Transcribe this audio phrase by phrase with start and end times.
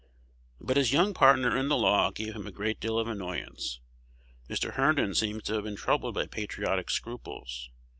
[0.59, 3.79] But his young partner in the law gave him a great deal of annoyance.
[4.49, 4.73] Mr.
[4.73, 7.69] Herndon seems to have been troubled by patriotic scruples.